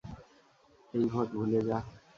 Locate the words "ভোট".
1.11-1.27